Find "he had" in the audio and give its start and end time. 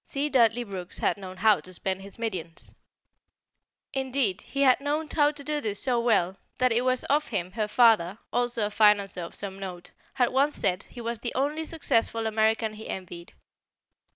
4.41-4.81